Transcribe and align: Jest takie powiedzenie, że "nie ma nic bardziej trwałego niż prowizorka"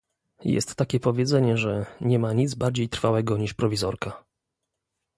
Jest 0.45 0.75
takie 0.75 0.99
powiedzenie, 0.99 1.57
że 1.57 1.85
"nie 2.01 2.19
ma 2.19 2.33
nic 2.33 2.55
bardziej 2.55 2.89
trwałego 2.89 3.37
niż 3.37 3.53
prowizorka" 3.53 4.23